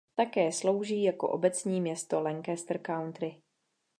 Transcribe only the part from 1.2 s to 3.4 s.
obecní město Lancaster County.